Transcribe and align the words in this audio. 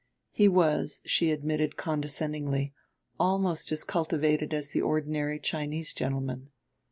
He 0.31 0.47
was, 0.47 0.99
she 1.05 1.29
admitted 1.29 1.77
condescendingly, 1.77 2.73
almost 3.19 3.71
as 3.71 3.83
cultivated 3.83 4.51
as 4.51 4.71
the 4.71 4.81
ordinary 4.81 5.39
Chinese 5.39 5.93
gentleman. 5.93 6.49